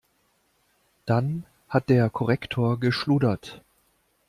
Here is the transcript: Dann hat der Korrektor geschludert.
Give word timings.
Dann 1.05 1.45
hat 1.69 1.89
der 1.89 2.09
Korrektor 2.09 2.79
geschludert. 2.79 3.61